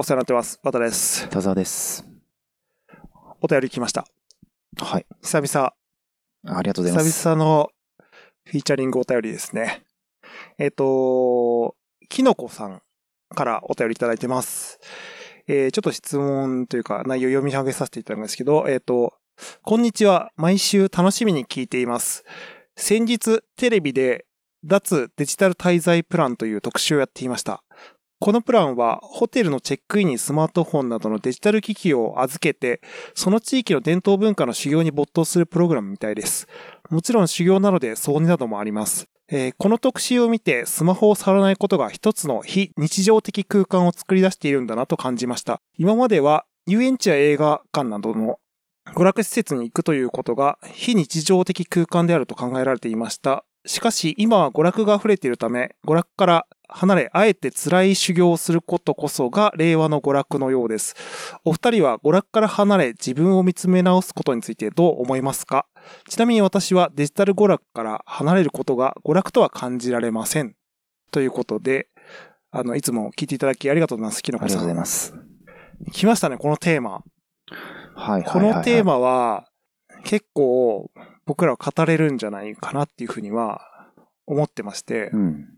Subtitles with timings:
[0.00, 0.58] お世話になってます。
[0.62, 1.28] 和田です。
[1.28, 2.06] 田沢です。
[3.42, 4.06] お便り来ました。
[4.78, 5.04] はい。
[5.20, 5.74] 久々、
[6.46, 7.10] ありがとうございます。
[7.10, 7.68] 久々の
[8.46, 9.82] フィーチャリングお便りですね。
[10.56, 11.76] えっ、と、
[12.08, 12.80] きのこさん
[13.34, 14.80] からお便りいただいてます。
[15.46, 19.12] えーちょっと質問というか内容読み上げさせていただくんですけど、えっ、と、
[19.60, 20.32] こんにちは。
[20.36, 22.24] 毎週楽しみに聞いています。
[22.74, 24.24] 先日、テレビで
[24.64, 27.62] 脱デジタル滞在プランという特集をやっていました。
[28.22, 32.82] このプランは、ホテルのチェックインにスマートフォンなどのデジタル機器を預けて、
[33.14, 36.46] その地域の伝統文化の修行に没頭するプログラムみたいです。
[36.90, 39.08] もちろん修行なので挿入などもあります。
[39.30, 45.62] えーこの特集を見てスマホを触らないことが一つの非日常的空間を作り出しているんだなと感じました。
[45.78, 48.38] 今までは遊園地や映画館などの
[48.86, 53.46] 娯楽施設に行くということが非日常的空間であると考えられていました。
[53.64, 60.94] しかし今は娯楽が溢れているため、娯楽から離れ、あえて辛い修行をすることこそが令和の娯楽のようです。
[61.44, 65.66] お二人は娯楽から離れ自分を見つめ直すことについてどう思いますか？
[66.08, 70.54] ちなみに私はデジタル娯楽から離れることが娯楽とは感じられません。
[71.10, 71.88] ということで、
[72.50, 74.22] あの、いつも聞いていただきありがとうございます。
[74.22, 74.46] きのこさ。
[74.46, 75.14] ありがとうんございます。
[75.92, 77.02] 来ましたね、このテーマ。
[77.94, 78.24] はい。
[78.24, 78.98] このテーマ。
[78.98, 79.46] マは、
[80.04, 80.90] 結構
[81.26, 83.60] 僕らは語れるんじゃないかなっていうふうには
[84.26, 85.48] 思ってましてう、ん。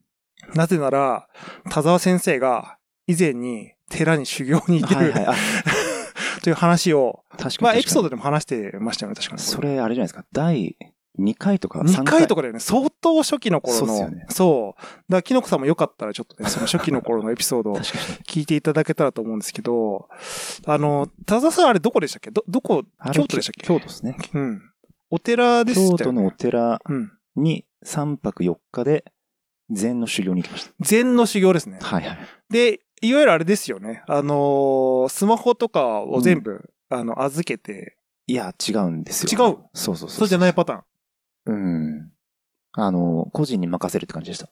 [0.54, 1.28] なぜなら、
[1.70, 5.36] 田沢先生が以前に寺に修行に行ってる、はい
[6.42, 7.56] という話を、確かに。
[7.60, 8.08] まあエピソードド。
[8.10, 9.40] でも話してましたよね、確かに。
[9.42, 10.24] それ、あれじゃないですか？
[10.32, 10.76] 第
[11.20, 12.26] 2回とか2回？
[12.26, 12.36] とか。
[12.36, 12.58] かだよね。
[12.58, 13.86] 相当初期の頃の。
[13.86, 14.80] そうっすよねそう。
[14.80, 17.77] だから、きのこさんもよかったらちょっとね、 その初期の頃のエピソードを。
[17.78, 20.08] 聞いていただけたらと思うんですけど、
[20.66, 22.32] あの、田沢さんあれどこでしたっけ？
[22.32, 23.64] ど、どこ、京都でしたっけ？
[23.66, 24.16] 京都ですね。
[24.34, 24.62] うん。
[25.10, 25.98] お寺でしたよね。
[25.98, 27.12] 京都のお寺うん。
[27.36, 29.05] に3泊4日で
[29.72, 31.78] 禅の修行に行きまし禅の修行ですね。
[31.80, 31.86] た。
[31.86, 32.18] はいはい。
[32.50, 34.05] で、いわゆるあれですよね。
[34.06, 37.96] あのースマホとかを全部、あの、預けて、
[38.27, 39.48] いや、違うんですよ。
[39.48, 40.11] 違うそうそうそう。
[40.11, 41.52] そうじゃないパターン。
[41.52, 42.12] うん。
[42.74, 44.48] あの、個人に任せるって感じでした。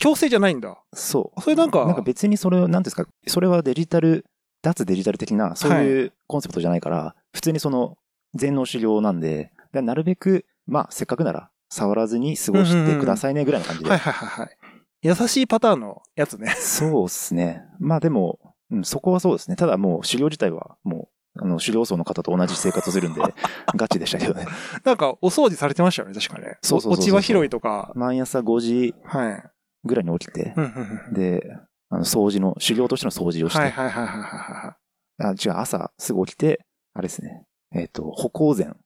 [0.00, 0.76] 強制じゃないんだ。
[0.92, 1.40] そう。
[1.40, 4.24] それなんかなんか別にそれを、なんですか、それはデジタル、
[4.62, 7.96] 脱デジタル的な、そういうコンセプトじゃないから、普通にその、
[8.34, 13.90] 全能修行なんで、でなるべく、まあ、せっかくなら、触らずに過ごしてくださいね、ぐらいの感じで。
[13.90, 14.56] はいはいはいはい。
[15.02, 16.54] 優しいパターンのやつね。
[16.58, 17.62] そうですね。
[17.78, 18.38] まあでも、
[18.70, 19.56] うん、そこはそうですね。
[19.56, 23.20] ただもう、修行自体は、もう、あの、修行僧の方と同じ生活をするんで、
[23.76, 24.46] ガチでしたけどね。
[24.84, 26.56] なんか、お掃除されてましたよね、確かね。
[26.62, 27.92] そうそうそう落ち葉拾いとか。
[27.94, 29.44] 毎朝5時はい。
[29.84, 31.42] ぐらいに起きてう、んうんうんで、
[31.90, 34.76] あの、掃除の、修行としての掃除をして、はいはいはいはいは
[35.18, 36.64] あ違う、朝すぐ起きて、
[36.94, 38.76] あれですね、えっ、と、歩行禅。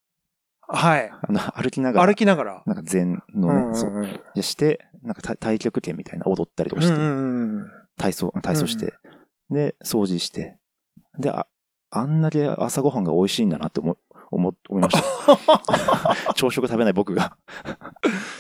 [0.73, 0.77] い。
[0.77, 1.11] はい。
[1.11, 2.63] あの、歩きながら、歩きながら。
[2.67, 6.95] なんか禅のね、そうして、なんか太太極拳みたいな踊ったりとかして、
[7.97, 8.95] 体操、体操して、
[9.51, 10.59] で、掃除して、
[11.19, 11.47] で、あ、
[11.91, 13.97] あんだけ朝ごはんが美味しいんだなって思、
[14.31, 16.35] 思、思いました。
[16.35, 17.37] 朝食食べない僕が。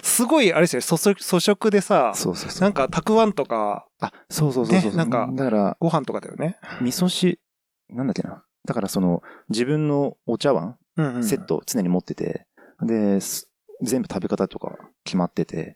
[0.02, 2.62] すごい、あれですよ、粗食でさ、そうそうそう。
[2.62, 6.58] なんか、たくわんとか、あ、そうそうそうそう、ねなんかだから、ご飯とかだよね。
[6.80, 7.40] 味噌汁、
[7.88, 8.44] なんだっけな。
[8.66, 10.76] だからその、自分のお茶碗、
[11.22, 11.44] セッ。
[11.44, 12.46] ト常に持ってて、
[12.82, 13.48] で、す
[13.82, 15.74] 全部食べ方とか決まってて。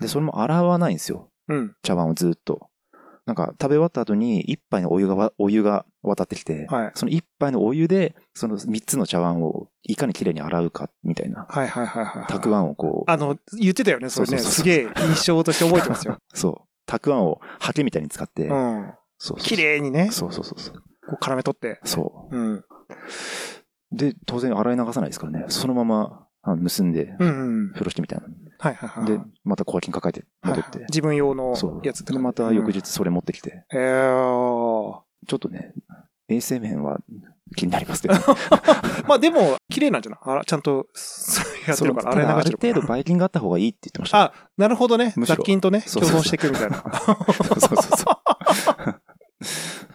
[0.00, 1.30] で、それも洗わないんですよ。
[1.48, 1.76] うん。
[1.82, 2.68] 茶碗をずっと。
[3.24, 6.92] なんか食べ終わった後に一杯のお湯がわ、お湯が渡ってきて、はい。
[6.94, 11.44] その一杯のお湯で、その三つの茶碗をいかにきれいに洗うか、みたいな。
[11.48, 12.26] はいはいはいはい。
[12.28, 14.38] たくあんをこう、あの、言ってたよね、それね。
[14.38, 16.18] すげえ印象として覚えてますよ。
[16.34, 16.68] そう。
[16.86, 18.92] たくあんをハケみたいに使って、うん。
[19.18, 20.74] そうそうそう綺麗にね、そうそうそうそう。
[21.08, 21.80] こう絡め取って。
[21.82, 22.64] そうん。
[23.92, 23.96] う。
[23.96, 25.44] で、当然洗い流さないですからね。
[25.48, 26.26] そのまま、
[26.56, 27.14] 結んで。
[27.18, 28.26] 風呂敷みたいな。
[28.58, 29.06] はいはいはい。
[29.06, 30.86] で、また小脇に抱えて戻ってはいはい。
[30.90, 31.54] 自分用の。
[31.82, 32.72] やつで、また翌。
[32.72, 35.00] 日それ持ってきて、うんえー。
[35.26, 35.72] ちょっとね、
[36.28, 36.98] 衛生面は
[37.56, 38.20] 気になりますけど、ね、
[39.08, 40.20] まあでも、綺麗なんじゃない？
[40.22, 40.86] あら、ちゃんと、
[41.66, 44.22] やってるから、洗い流してるから程度バイキンがあった方がいいって言ってました。
[44.22, 45.14] あ、なるほどね。
[45.18, 46.76] 雑菌とね、共存していくみたいな。
[46.78, 47.16] そう
[47.60, 49.00] そうそう。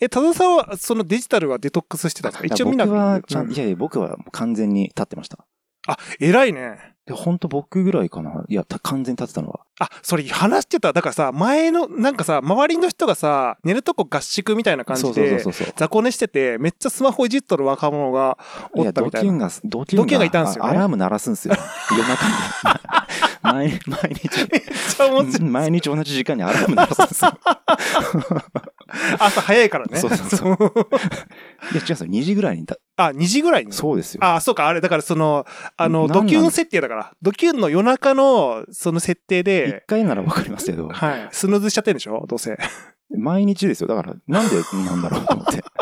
[0.00, 2.46] え、多田さんは、そのデジタルはデトックスしてたんですか？
[2.46, 2.86] 一応みんな。
[2.86, 5.38] 僕はいやいや、僕は完全に立ってました。
[5.86, 6.94] あ、偉いね。
[7.08, 8.44] いや、本当僕ぐらいかな。
[8.48, 9.60] いや、た完全に立ってたのは。
[9.80, 10.92] あ、それ話してた。
[10.92, 15.42] だからさ、前の、なんかさ、周りの人がさ、寝るとこ合宿みたいな感じで。
[15.76, 18.36] 雑魚寝してて、めっちゃスマホいじっとる若者が
[18.74, 19.26] いや、おったみたいな。
[19.26, 21.54] ドキュンが、ドキュンが、ュンがいたんですよねあアラーム鳴らすんですよ。
[21.96, 22.34] 夜中に。
[23.88, 25.40] 毎日。
[25.40, 27.32] 毎日同じ時間にアラーム鳴らすんですよ。
[29.18, 29.98] 朝早いからね。
[29.98, 32.10] そうそうそういや、違うんですよ。
[32.10, 33.72] 2時ぐらいにた、あ、2時ぐらいに？
[33.72, 34.24] そうですよ。
[34.24, 35.46] あ、そうか、あれ、だからその、
[35.76, 42.24] あの、ドキュン設定だから、ドキュンの夜中の、その設定一で、回ならわかりますけど、はい、スヌーズしちゃってるんでしょ？
[42.28, 42.56] どうせ。
[43.16, 43.86] 毎日ですよ。
[43.88, 44.56] だから、なんで
[44.86, 45.64] なんだろうと思って。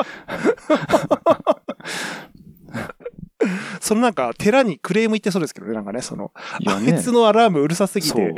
[3.81, 8.35] そのなんか、寺にクレーム言ってそうですけどね、なんかね、その、ねあいつのアラームうるさすぎて。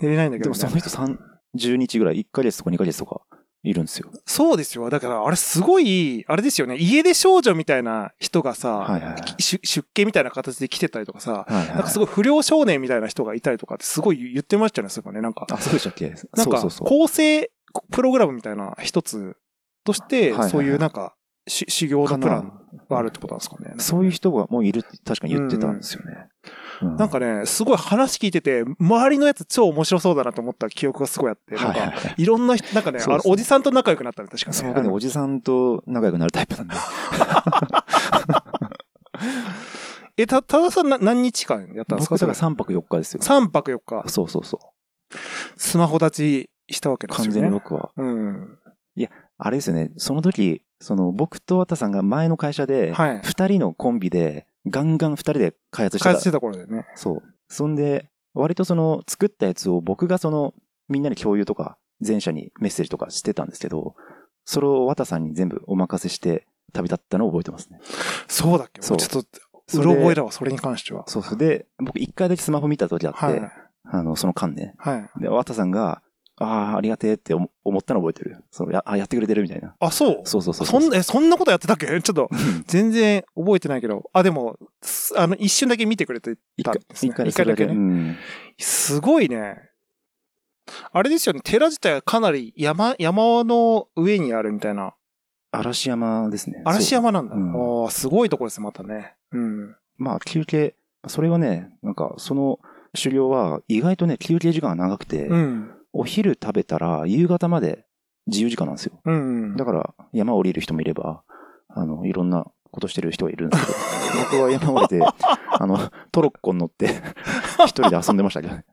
[0.00, 3.20] 寝れないんだけどね、でもその人30日ぐらい、1ヶ月とか2ヶ月とか？
[3.64, 4.10] いるんですよ。
[4.26, 4.90] そうですよ。
[4.90, 6.76] だから、あれすごい、あれですよね。
[6.76, 15.22] 家出少女みたいな人がさ、はいはいはいし出家みたいな形で来てたりとかさ、はいはいなんかすごい不良少年みたいな人がいたりとかってすごい言ってましたよね、そういえばね。
[15.22, 16.14] なんか、あ、そうでしたっけ？
[16.36, 16.62] なんか。
[16.80, 17.50] 構成
[17.90, 19.36] プログラムみたいな一つ
[19.84, 21.14] として、はいはいはいそういうなんか、
[21.46, 23.74] し修行のプランがあるってことなんですかね。
[23.78, 26.28] そういう人がもういるって確かに言ってたんですよね。
[26.82, 34.74] うなんかね、すごい話聞いてて、周りのやつ超面白そうだなと思った記憶がすごいあって、なんか、はいろんな人、なんかね、あのおじさんと仲良くなったの、確かそう、ね。
[34.74, 36.74] 僕ね、おじさんと仲良くなるタイプなんで。
[40.16, 42.14] え、た、たださんな何日間やったんですか？
[42.14, 43.20] 僕だからそれ3泊4日ですよ。
[43.22, 45.16] 3泊4日、そうそうそう。
[45.56, 47.32] スマホ立ちしたわけですよね。
[47.32, 47.90] 完全に僕は。
[47.96, 48.58] うん。
[49.36, 53.20] あれですよね、その時、その僕と綿さんが前の会社で、はい。
[53.24, 56.10] 二人のコンビで、ガンガン二人で開発してた。
[56.10, 56.86] 開発してた頃でね。
[56.94, 57.22] そう。
[57.48, 60.54] そんで、割とその作ったやつを僕がその
[60.88, 63.94] みんなに共有とか、全社にメッセージとかしてたんですけど、
[64.44, 67.80] それを綿さんに全部お任せして旅立ったのを覚えてますね。
[68.28, 68.82] そうだっけ？
[68.82, 69.28] そうちょっと、
[69.66, 71.04] そうろ覚えだわ、それに関しては。
[71.06, 71.38] そうそう。
[71.38, 73.52] で、僕一回だけスマホ見た時あって、はい。
[73.84, 74.74] あの、その間ね。
[74.76, 75.22] はい。
[75.22, 76.02] で、綿さんが、
[76.36, 78.44] ああ、ありがてえって思思ったの覚えてる。
[78.50, 79.74] そうやあ、やってくれてるみたいな。
[79.78, 80.20] あ、そう？
[80.24, 80.66] そうそうそう。
[80.66, 81.86] そんな、え、そんなことやってたっけ？
[82.02, 84.10] ちょっと、うん全然覚えてないけど。
[84.12, 87.12] あ、でも、すあの、一瞬だけ見てくれてたんです、ね。
[87.12, 87.74] 一回一回だけね。
[87.74, 88.16] うん。
[88.58, 89.70] すごいね。
[90.92, 94.94] あれですよね、寺自体はかなり山、山の上にあるみたいな。
[95.52, 96.62] 嵐山ですね。
[96.64, 97.36] 嵐山なんだ。
[97.36, 99.14] うんああ、すごいとこです、またね。
[99.30, 99.76] うん。
[99.98, 100.74] まあ、休憩、
[101.06, 102.58] それはね、なんか、その
[103.00, 105.70] 狩猟は意外とね、休憩時間が長くて、うん。
[105.94, 107.86] お昼食べたら夕方まで
[108.26, 109.00] 自由時間なんですよ。
[109.04, 109.56] うん。
[109.56, 111.22] だから、山降りる人もいれば、
[111.68, 113.78] あの、いろんなことしてる人がいるんですけど、
[114.30, 115.00] 僕は山降りて、
[115.50, 115.78] あの、
[116.10, 116.86] トロッコに乗って、
[117.66, 118.64] 一人で遊んでましたけどね。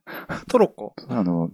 [0.50, 0.96] トロッコ？
[1.10, 1.52] あの、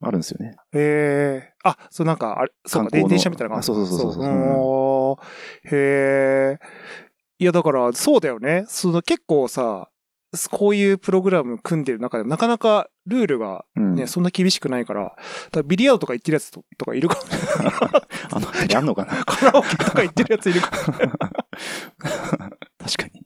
[0.00, 0.56] あるんですよね。
[0.72, 1.54] へえ。
[1.64, 5.20] あ、そうなんか、あれ、そうか、電車みたいなのがあそうそうそうそうおー
[5.64, 5.70] へ
[6.54, 6.58] え。
[7.38, 8.64] いや、だから、そうだよね。
[8.68, 9.90] その結構さ、
[10.50, 13.94] こういうプログラム組んでる中でもなかなかルールがうん。
[13.94, 15.16] ね、そんな厳しくないから、
[15.50, 17.22] だビリヤードとか行ってるやつととかいるかも。
[18.32, 19.12] あの、やんのかな？
[19.24, 20.94] カラオケとか行ってるやついるかも。
[22.78, 23.24] 確かに。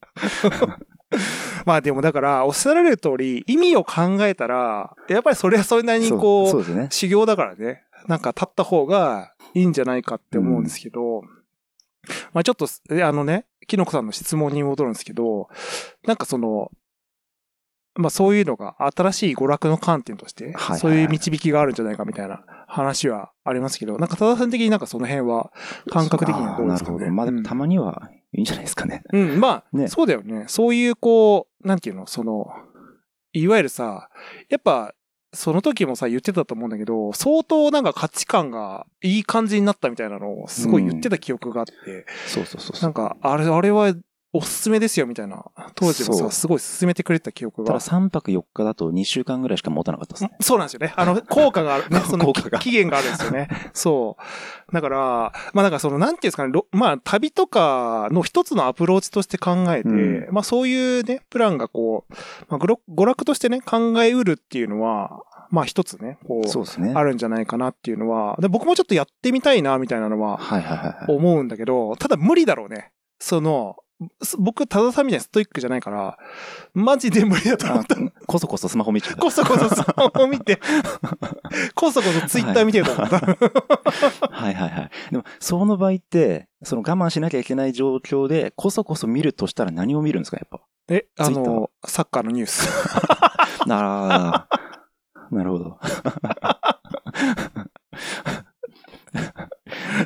[1.64, 6.88] まあでもだから、おっしゃられる通り、意味を考えたら、やっぱりそれはそれなりにこう、そうね。
[6.90, 11.22] 修行だからね、なんか立った方がいいんじゃないかって思うんですけど、
[12.32, 15.48] まあちょっと、えあのね、きのこさんの質問に戻るんですけど、
[16.06, 16.70] なんかその、
[17.96, 25.52] まあそういうのが新しい娯楽の観点として、そういう導きがあるんじゃないかみたいな話はありますけど、なんか多田さん的になんかその辺は
[25.90, 26.96] 感覚的にはどうですかね？
[26.96, 27.10] あーなるほど。
[27.12, 29.04] まあでもたまにはいいんじゃないですかね。
[29.12, 30.44] うん、まあ、ねそうだよね。
[30.48, 32.46] そういう、こう、なんていうの、その、
[33.32, 34.08] いわゆるさ、
[34.48, 34.92] やっぱ、
[35.32, 42.82] その時もさ、言ってたと思うんだけど、相当なんか価値観がいい感じになったみたいなのをすごい言ってた記憶があって、そうそうそうそう。
[42.82, 43.92] なんか、あれ、あれは
[44.36, 45.44] おすすめですよみたいな、
[45.76, 47.78] 当時もさ、すごい勧めてくれてた記憶がただ。
[47.78, 50.32] 3泊4日だと2週間ぐらいしか持たなかったですね。
[50.40, 50.92] そうなんですよね。
[50.96, 52.00] あの、効果があるね。
[52.10, 53.48] その効果が期限があるんですよね。
[53.72, 54.16] そ
[54.68, 54.74] う。
[54.74, 54.98] だから、
[55.52, 62.14] まあなんかその、なんていうんですかね、ろまあ旅とかの一つのアプローチとして考えて、うまあそういうね、プランがこう、
[62.48, 66.92] まあ娯楽娯楽としてね、考えうるっていうのは、まあ一つね、こう、そうですね。
[66.96, 71.16] あるんじゃないかなっていうのは、で僕もちょっとやってみたいな、みたいなのははいはいはいはい。
[71.16, 72.90] 思うんだけど、ただ無理だろうね。
[73.20, 73.83] その、す
[74.38, 76.18] 僕、多田さんみたいにストイックじゃないから、
[76.74, 77.96] マジで無理だと思あった。
[78.26, 79.16] こそこそスマホ見ちゃう。
[79.16, 80.60] こそこそスマホ見て、
[81.74, 83.18] こそこそツイッター見てると思った。
[83.18, 84.90] はいはいはい。
[85.10, 90.60] でも、その場合って、その我慢しなきゃいけない状況で、こそこそ見るとしたら何を見るんですか、やっぱ？
[90.88, 92.68] え、あの、サッカーのニュース。
[93.70, 94.60] ああ、
[95.30, 95.78] なるほど。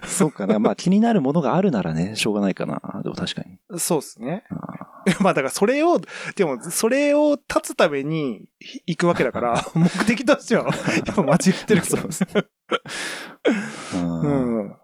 [0.06, 0.58] そうかな。
[0.58, 3.00] まあ気になるものがあるならね、しょうがないかな。
[3.02, 3.57] でも確かに。
[3.78, 4.44] そうですね。
[4.50, 4.88] あ
[5.20, 6.00] まあだからそれを、
[6.36, 8.46] でもそれを立つために
[8.86, 10.64] 行くわけだから、目的としては、
[11.06, 11.96] やっぱ間違ってるけど。
[11.96, 12.44] ー
[13.94, 14.66] ううん。
[14.68, 14.76] ん。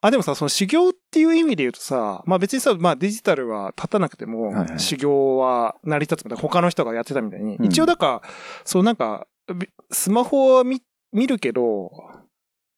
[0.00, 4.80] あ、でもさ、その修行っていう意味で言うとさ、まあ別にさ、まあデジタルは立たなくてもはいは、い。
[4.80, 7.66] 修行は成り立つみたいな、他の人がやってたみたいに、うん。
[7.66, 8.28] 一応だから、
[8.64, 11.90] そうなんか、びスマホは見、見るけど、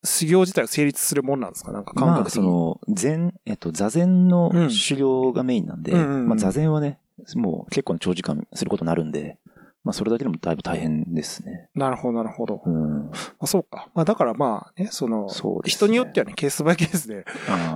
[0.05, 1.73] 修行自体は成立するもんなんですか？
[1.73, 2.43] なんか感まあ、覚的に。
[2.45, 6.99] その、禅、えっと、座禅のうん修行がメインなんで、うんうんうんまあ座禅はね、
[7.35, 9.39] もう結構な長時間することになるんで、
[9.85, 11.69] まあそれだけでもだいぶ大変ですね。
[11.75, 12.63] なるほど、なるほど。
[12.65, 13.05] うん。
[13.07, 13.89] まあ、そうか。
[13.95, 17.25] まあだからまあね、その、そね人によってはね、ケースバイケースで、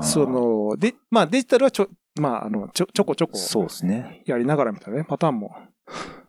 [0.03, 1.89] そ、の、で、まあデジタルはちょ、
[2.21, 4.23] まああの、ちょ、ちょこちょこ、そうですね。
[4.27, 5.55] やりながらみたいなね、パターンも。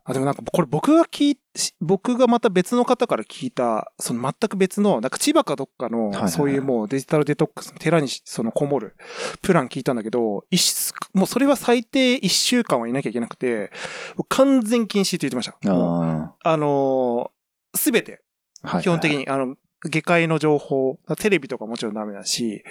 [0.05, 8.95] あ、でもなんか、これ僕が聞い、し僕がまた別の方から聞いた、その全く別の、なんか千葉かどっかのそういうもうデジタルデトックスの寺にそのこもる
[9.41, 13.71] プラン聞いたんだけど、一もうそれは最低1週間はいなきゃいけなくて、
[14.29, 15.57] 完全禁止って言ってました。
[15.71, 17.31] ああの
[17.75, 18.21] すべて。
[18.81, 19.55] 基本的に、あの、
[19.89, 22.63] 下界の情報、テレビとかもちろんダメだし、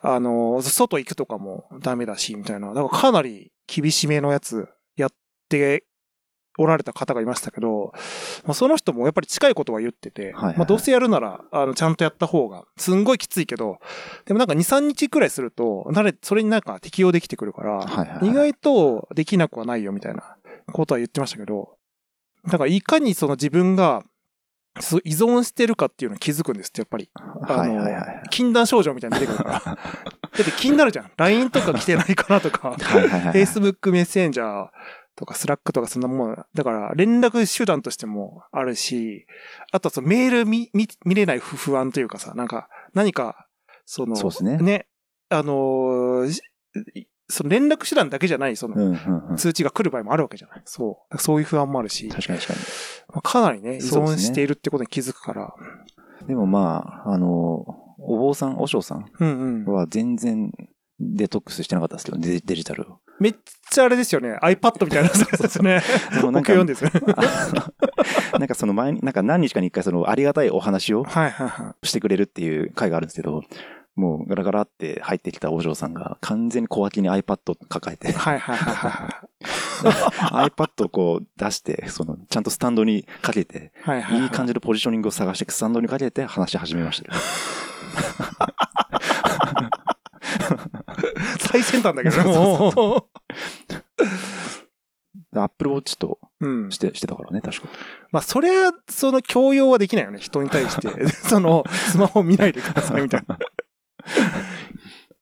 [0.00, 2.68] あの、外行くとかもダメだし、みたいな。
[2.68, 5.10] だからかなり厳しめのやつやっ
[5.48, 5.84] て
[6.58, 7.92] おられた方がいましたけど、
[8.44, 13.78] まあ、その人もやっぱり近いことは言ってて、はいはいはいまあどうせやるなら、あの、ちゃんとやった方が、すんごいきついけど、
[14.24, 20.36] でもなんか2、3日くらいすると、なれ、それになんか適用できてくるから、はいはいはい意外とできなくはないよみたいな
[20.72, 21.76] ことは言ってましたけど、
[22.46, 24.04] だからいかにその自分が
[25.04, 27.08] 依存してるかっていうのに気づくんですって、やっぱり。
[27.14, 28.22] はいはいはい。
[28.30, 29.60] 禁断症状みたいに出てくるから。
[29.64, 29.78] だ
[30.42, 31.10] って気になるじゃん。
[31.16, 33.44] LINE とか来てないかなとか、はいはいはい。
[33.44, 34.68] Facebook メッセンジャー
[35.16, 36.46] とか Slack とかそんなもん。
[36.54, 39.26] だから連絡手段としてもあるし、
[39.72, 43.46] あとはそのメール見、見、見れない不不安というかさ、なんか何か、
[43.86, 44.86] その、そうですねね、
[45.28, 46.42] あのーし
[47.28, 49.36] その連絡手段だけじゃない、その。
[49.36, 50.62] 通知が来る場合もあるわけじゃない。
[50.66, 51.18] そう。
[51.18, 52.58] そういう不安もあるし、確かに確か
[53.08, 55.54] まあかなりね、依存しているってことに気づくから。
[56.22, 56.28] に。
[56.28, 57.26] でもまあ、あの、
[57.98, 59.64] お坊さん、お嬢さん。
[59.66, 60.52] は全然
[61.00, 63.00] デトックスしてなかったですけど、デデジタルを。
[63.20, 63.34] めっ
[63.70, 64.38] ちゃあれですよね。
[64.42, 65.82] iPad みたいな やつですね。
[66.12, 66.90] でもなんか僕読んですよ
[68.38, 71.86] なんかその前に、なんか何日かに一回そのありがたいお話をはいはいはい。
[71.86, 73.42] してくれるっていう回があるんですけど、
[73.96, 79.08] もうガラガラって入ってきたお嬢さんが完全に小脇に iPad を抱えて、はいはいはいは
[80.44, 80.50] い。
[80.50, 84.24] iPad をこう出して、そのちゃんとスタンドにかけて、はいはいはい。
[84.24, 87.20] いい感じのポジショニングを探してスタンドにかけて話し始めましたよ。
[91.40, 92.24] 最先端だけどね。
[92.24, 93.08] も
[95.36, 96.78] アップルウォッチとううんし。
[96.78, 97.68] て、してたからね、確か。
[98.12, 100.18] まあ、それは、その強要はできないよね。
[100.20, 100.88] 人に対して。
[101.10, 103.36] その、スマホ見ないでくださいみたいな。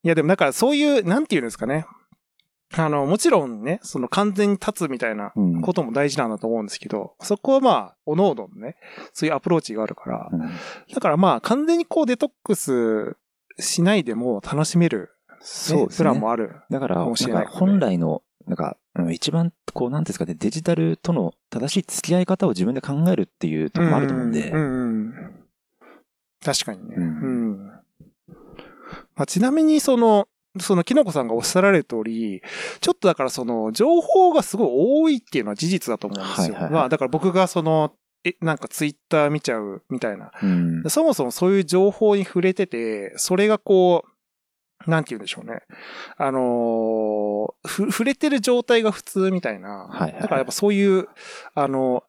[0.04, 1.86] いや、でもだからそういう、なんていうんですかね。
[2.74, 5.60] あの、もちろんね、その完全に立つみたいなうん。
[5.60, 8.76] ことも大事なんだと思うんですけど、そこはまあ、おのおののね、
[9.12, 10.40] そういうアプローチがあるから、うん
[10.92, 13.16] だからまあ、完全にこうデトックス
[13.58, 15.11] しないでも楽しめる、ね、
[15.42, 16.56] そうプランもある。
[16.70, 25.14] だから、かもしれないなんか本来の、なんか、うん一番、こう、なんですかね、デジタルとの正しい付き合い方を自分で考えるっていうところもあると思うんで、うんうんうん
[26.44, 26.96] 確かにね。
[26.96, 27.66] ううんん。
[29.14, 30.26] まあ、ちなみに、その、
[30.60, 32.42] その、きのこさんがおっしゃられる通り、
[32.80, 36.44] ちょっとだからその、情報がすごい多いっていうのは事実だと思うんですよ。
[36.44, 37.92] はいはいはいまあ、だから僕がその、
[38.24, 40.30] え、なんかツイッター見ちゃうみたいな。
[40.42, 44.11] うんそもそもそういう情報に触れてて、それがこう、
[44.86, 45.60] なんて言うんでしょうね。
[46.16, 49.88] あのーふ、触れてる状態が普通みたいな。
[49.90, 51.08] はいはいだからやっぱそういう、
[51.54, 52.04] あの、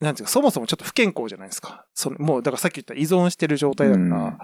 [0.00, 1.86] なんていうか、そもそもちょっと不健康じゃないですか。
[1.94, 4.04] そのもう、だからさっき言った依存してる状態だから。
[4.04, 4.38] うん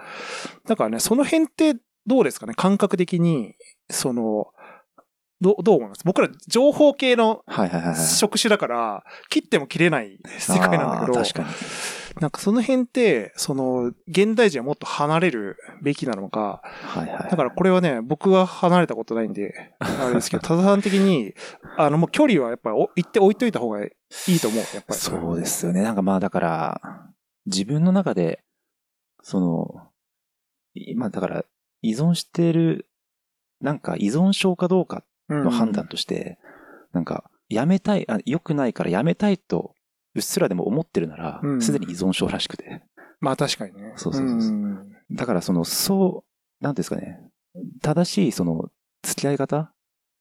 [0.67, 1.75] だからね、その辺って
[2.07, 2.55] どうですかね？
[2.55, 3.55] 感覚的に、
[3.91, 4.47] その、
[5.41, 6.03] どどう思います？
[6.05, 7.43] 僕ら情報系の。
[7.95, 11.49] 職種だから、切っても切れない世界なんだけど、確かに。
[12.21, 17.31] なんかその辺って、その、現代人はもっと離れるべきなのか、はいはい。
[17.31, 21.35] だからこれはね、僕は離れたことないんで、あれですけど、 多田さん的に、
[21.77, 23.93] あの、もう距離はやっぱりお言って置いといた方がい
[24.29, 24.99] いと思う、やっぱり。
[24.99, 25.83] そうですよね。
[25.83, 27.11] なんかまあだから、
[27.47, 28.43] 自分の中で、
[29.23, 29.89] その、
[30.75, 31.45] いまあだから、
[31.83, 32.89] 依存してる、
[33.61, 36.39] なんか依存症かどうかうんの判断として、
[36.93, 39.75] なんか、やめたい、あ良くないからやめたいと、
[40.19, 42.83] うっすらでも思ってるならう、んすでに依存症らしくて。
[43.21, 43.93] まあ確かにね。
[43.97, 46.25] そうそうそうそうんだからその、そ
[46.61, 47.21] う、なんですかね、
[47.83, 48.71] 正しいその、
[49.03, 49.73] 付き合い方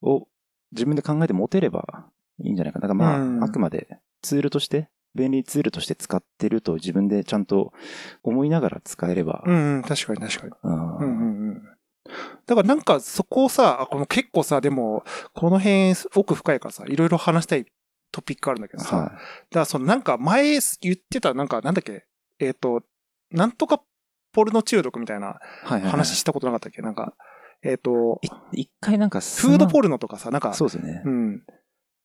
[0.02, 0.28] を
[0.72, 2.10] 自分で考えて持てれば
[2.42, 2.88] いいんじゃないかな。
[2.88, 7.74] だからまあ、うんあくまでツールとして、便利ツールとして使ってると自分でちゃんと
[8.24, 10.54] 思いながら使えれば、うんうん、確かに確かに。
[10.64, 11.64] うんうんうんうん。
[12.46, 17.66] だからなんかそこをさ、あ、この結構さ、でも、この辺奥深いからさ、いろいろ話したい
[18.12, 19.20] トピックあるんだけどさ、はだか
[19.52, 22.06] らそのなんか前言ってたなんかなんだっけ、
[22.40, 22.84] えっ、と、
[23.32, 23.82] なんとか
[24.34, 25.40] ポルノ中毒みたいな。
[25.64, 26.82] 話したことなかったっけ？
[26.82, 27.16] なんか、
[27.64, 31.10] えっ、と、い一回なんか、フードポルルノとかさ、なんか、そうですよねう。
[31.10, 31.44] ん。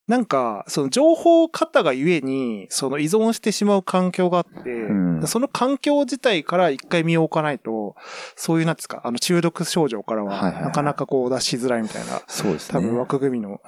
[0.07, 7.95] なんか、その情報過多がゆえに、その依存してしまう環境があって、うんその環境自体から一回身を置かないと、
[8.35, 12.79] そういうなんですか、あの中毒症状からは、なかなかこう脱しづらいみたいな、そうですね。
[12.79, 13.61] 多分枠組みの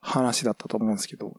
[0.00, 1.34] 話だったと思うんですけど。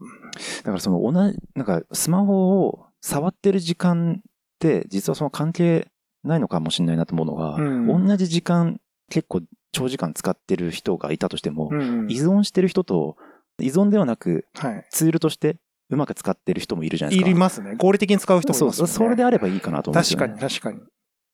[0.58, 4.24] だからその同じ、なんかスマホを触ってる時間っ
[4.60, 5.88] て、実はその関係
[6.24, 9.42] ないのかもしれないなと思うのが、うん同じ時間結構
[9.72, 13.16] 長時間使ってる人がいたとしても、うん依存してる人と、
[13.60, 14.88] 依存ではなくはい。
[14.90, 15.58] ツールとして
[15.90, 17.30] うまく使ってる人もいるじゃないですか。
[17.30, 17.76] いりますね。
[17.78, 18.88] 合理的に使う人もいますよね。
[18.88, 20.40] そう、それであればいいかなと思うんです確よ、ね。
[20.40, 20.80] かに確かに。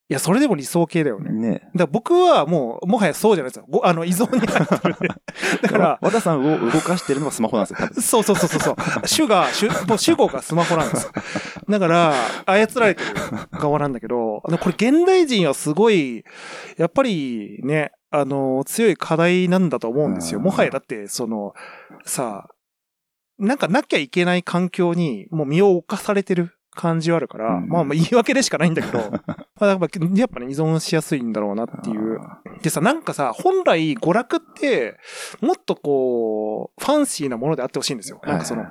[0.09, 1.31] いや、それでも理想系だよね。
[1.31, 1.69] ね。
[1.75, 3.65] だ僕はもう、もはやそうじゃないですよ。
[3.67, 5.09] ごあの、依存になってるんで。
[5.61, 7.89] だから、和田さんを動かしてるのはスマホなんですよ。
[8.01, 9.07] そうそうそうそうそう。
[9.07, 11.11] 主が、主、もう主語がスマホなんですよ。
[11.67, 12.13] だから、
[12.45, 13.09] 操られてる
[13.59, 16.23] 側なんだけど、これ現代人はすごい、
[16.77, 20.39] やっぱりね、あの、強い課題なんだと思うんですよ。
[20.39, 21.53] うんもはやだって、その、
[22.05, 22.49] さ、
[23.37, 29.11] なんかなきゃいけない環境にもう身を侵されてる感じはあるから、うんまあまあ言い訳でしかないんだけど、
[29.59, 32.19] まあやっぱやっぱね依存しやすいんだろうなっていう。
[32.61, 34.97] でさ、なんかさ、本来娯楽って、
[35.41, 38.19] もっとこう、ファンシーなものであってほしいんですよ。
[38.23, 38.65] なんかその、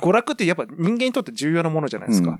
[0.00, 2.30] 娯楽ってやっぱ人間にとって重要なものじゃないですか。
[2.30, 2.38] うん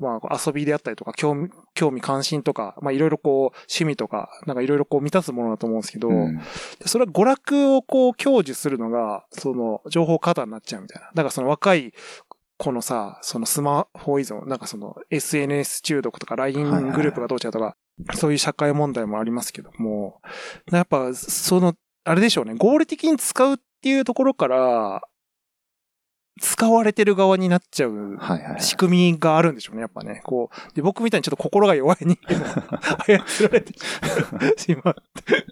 [0.00, 6.40] まあ遊びであったりとか、興味、興味関心とか、まあいろいろこう、趣味とか、なんかいろいろこう満たすものだと思うんですけど、うん。
[6.84, 11.08] それは娯楽をこう享受するのが、その情報過多になっちゃうみたいな。
[11.08, 11.92] だからその若い
[12.58, 17.76] このさ、そのスマホ依存、なんかその SNS 中毒とか LINE グループがどうちゃうとか、
[18.14, 20.20] そういう社会問題もありますけども、
[20.72, 21.74] やっぱその、
[22.04, 25.02] あれでしょうね、合理的に使うっていうところから、
[26.38, 28.18] 使われてる側になっちゃう。
[28.58, 30.22] 仕組みがあるんでしょうね、やっぱね。
[30.24, 30.74] こう。
[30.74, 32.44] で、僕みたいにちょっと心が弱い人間も
[33.06, 33.72] 操られて
[34.56, 35.46] しまって。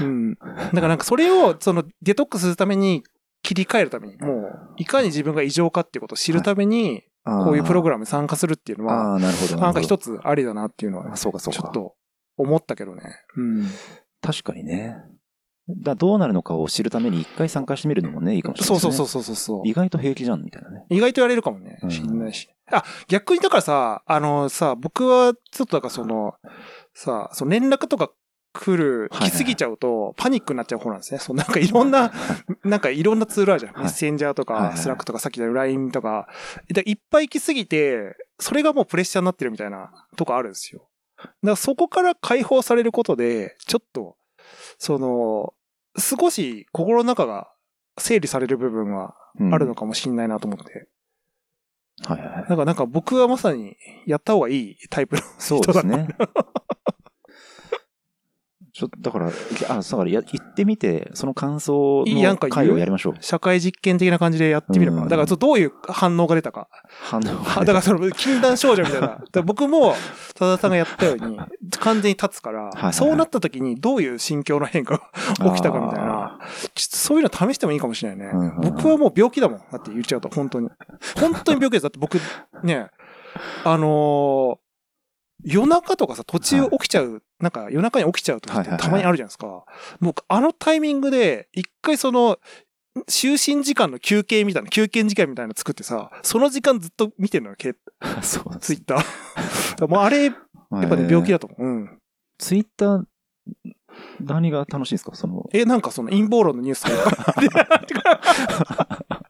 [0.00, 0.34] うん。
[0.34, 3.04] だからなんかそれを、そのデトックスするために
[3.42, 9.56] 切り替えるために、もう、いかに自分が異常かっていうことを知るために、こういうプログララムに参加するっていうのは、ああ、なるほど。
[9.60, 10.18] なんか一つ。
[10.18, 11.94] つありだなっていうのは、あそうかそうかちょっと
[12.36, 13.02] 思ったけどね。
[13.36, 13.66] うん。
[14.22, 14.96] 確かにね。
[15.78, 18.80] だどうなるのかを知るために一回参加してみるのもね、いいかもしれないね。
[18.80, 19.68] そうそうそうそうそう。
[19.68, 20.84] 意外と平気じゃん、みたいなね。
[20.90, 21.86] 意外とやれるかもねう。
[21.86, 22.48] んしんないし。
[22.72, 26.34] あ、逆にだからさ、あのさ、僕はちょっとだからその、
[26.94, 28.10] さ、その連絡とか
[28.52, 31.20] 来る、来すぎちゃうと、パニックになっちゃう方なんですね。
[31.20, 32.12] そう、なんかいろんな、
[32.64, 33.72] なんかいろんなツールあるじゃん。
[33.74, 36.28] はいメッセンジャーとか、スラックとか、さっきの LINE とか。
[36.68, 40.88] でいっぱい来すぎて、それがもうプレッシャーになってるみたいなとこあるんですよ。
[41.16, 44.16] だからそこから解放されることで、ちょっと、
[44.78, 45.54] その、
[45.98, 47.50] 少し心の中が
[47.98, 50.88] 整理される部分はうんあるのかもしれないなと思って。
[52.06, 52.42] はいはいはい。
[52.42, 53.76] だからなんか僕はまさに
[54.06, 55.98] やった方がいいタイプのそう人だな。
[55.98, 56.16] ですね。
[58.72, 59.30] ちょっと、だから、あ、
[59.80, 63.14] だからや、行ってみて、その感想の会をやりましょう。
[63.20, 65.02] 社会実験的な感じでやってみれば。
[65.02, 66.68] うんだからどういう反応が出たか。
[67.02, 67.22] 反応
[67.56, 69.18] あだからその禁断症状みたいな。
[69.44, 69.94] 僕も、
[70.34, 71.38] 多田さんがやったように、
[71.80, 74.98] 完全に立つから、そうなった時にどういう心境の変化
[75.38, 76.38] が起きたかみたいな。
[76.74, 78.52] ちょっとそういうの試してもいいかもしれないね。
[78.62, 79.58] 僕はもう病気だもん。
[79.58, 80.68] だって言っちゃうと、本当に。
[81.18, 81.82] 本当に病気です。
[81.82, 82.18] だって僕、
[82.62, 82.88] ね、
[83.64, 84.70] あのー
[85.44, 89.64] 夜中とかさ、途中起きちゃう、なんか夜中に起きちゃう時ってたまにあるじゃないですか。
[90.00, 92.38] 僕、あのタイミングで、一回その、
[93.08, 97.74] 就寝時間の休憩みたいな、休憩時間みたいなの作ってさ、その時間ずっと見てるのよ、け
[98.22, 99.86] そうツイッター。
[99.88, 100.34] もうあれ、やっ
[100.70, 101.64] ぱね、病気だと思う。
[101.64, 101.98] うん。
[102.38, 103.02] ツイッター、
[104.20, 105.14] 何が楽しいんですか？
[105.14, 107.34] その、え、なんかその陰謀論のニュースとか、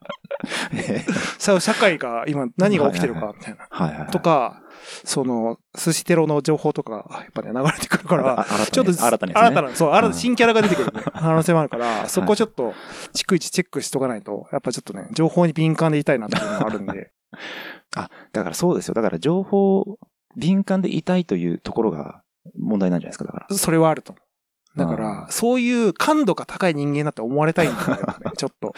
[1.37, 3.67] さ 社会が今何が起きてるか、みたいな。
[3.69, 4.11] はいはいはい。
[4.11, 4.61] とか、
[5.03, 12.73] その、寿司テロの情報とかが、やっぱね、流れてくるから、ちょっと、新たね新たな、そう、新た新キャラが出てくる、ね、可能性もあるから、そこをちょっと、
[13.13, 17.11] 逐一チェックしとかないと、やっぱちょっとね、情報に敏感でいたいなっていうのがあるんで。
[17.95, 18.93] あ、だからそうですよ。
[18.93, 19.97] だから情報、
[20.37, 22.23] 敏感でいたいというところが
[22.57, 23.57] 問題なんじゃないですか、だから。
[23.57, 24.30] それはあると思う。
[24.75, 28.03] だかうら、そういう感度が高い人間だって思われたいんだよね、
[28.37, 28.73] ちょっと。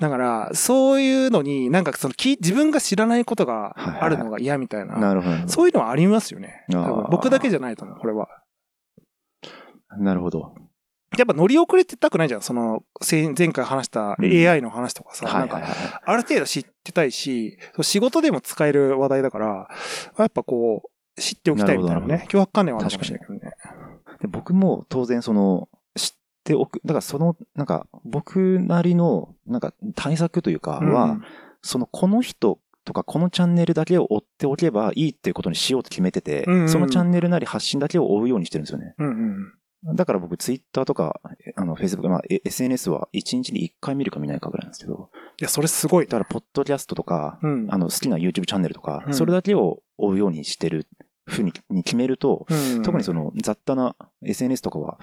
[0.00, 5.48] だから、そういうのに、なんかその、き自分が知らないことがあるのが嫌みたいな、なるほど。
[5.48, 6.64] そういうのはありますよね。
[7.10, 8.28] 僕だけじゃないと思う、これは。
[9.98, 10.54] なるほど。
[11.16, 12.42] やっぱ乗り遅れてたくないじゃん。
[12.42, 15.62] その、前前回話したうん AI の話とかさ、なんか、。
[16.04, 19.68] ある程度知ってたいし、仕事でも使える話題だから、
[20.18, 23.52] やっぱこう、知っておきたいみたいなね、脅迫観念はあるかもしれないけどね。
[24.20, 26.12] で僕も当然その、知っ
[26.44, 31.24] ておく、だからその、なんか、僕なりの、なんか対策というかは、うん
[31.62, 38.94] その、この人とかこのチャンネルだけを追っておけばいいっていうことにしようと決めてて、うんうんそのチャンネルなり発信だけを追うようにしてるんですよね。
[38.98, 39.52] うん
[39.84, 39.96] うん。
[39.96, 41.20] だから僕ツイッターとか、
[41.56, 46.06] あの、フェイスブック、まあ、え SNS は1日に1回見るか見ないかぐらいなんですけど、いや、それすごい。
[46.06, 47.66] だから、ポッドキャストとか、うん。
[47.70, 50.86] あの、好きな YouTube チャンネルとか、うんそれだけを追うようにしてる
[51.26, 54.98] ふうにに決めると、うん特にその雑多な SNS とかは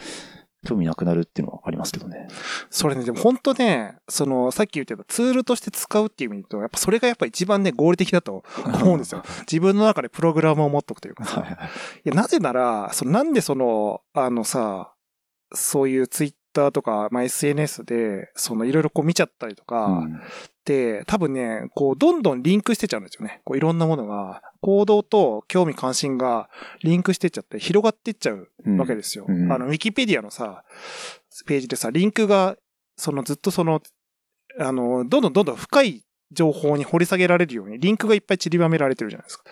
[0.66, 2.28] 興味なくなるっていうのはありますけどね。
[2.70, 9.24] それね、でも本当ね、その、さっき言ってたツールとして使うっていう意味と、やっぱそれがやっぱ一番ね、合理的だと思うんですよ。
[9.52, 11.42] 自分の中でプログラムを持っとくというかさ。
[11.42, 11.48] は
[12.06, 14.94] いや、なぜなら、そのなんでその、あのさ、
[15.54, 20.22] そういうツイッターとか、まあ、SNS で、そのいろいろこう見ちゃったりとか、うん
[21.06, 23.42] 多分ね、こう、どんどんリンクしてっちゃうんですよね。
[23.44, 26.50] こう、いろんなものが、行動と興味関心が
[26.84, 29.26] リンクしてっちゃって、広がってっちゃううんわけですよ。
[29.28, 30.64] うんあの、ウィキペディアのさ、
[31.46, 32.56] ページでさ、リンクが、
[32.96, 33.82] そのずっとその、
[34.60, 39.44] あの、どんどんどんどん深い情報に掘り下げられるように、リンクがいっぱい散りばめられてるじゃないですか。